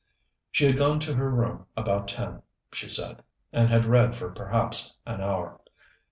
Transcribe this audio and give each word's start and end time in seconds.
She 0.49 0.65
had 0.65 0.77
gone 0.77 0.99
to 1.01 1.13
her 1.13 1.29
room 1.29 1.67
about 1.77 2.07
ten, 2.07 2.41
she 2.73 2.89
said, 2.89 3.21
and 3.53 3.69
had 3.69 3.85
read 3.85 4.15
for 4.15 4.31
perhaps 4.31 4.97
an 5.05 5.21
hour. 5.21 5.61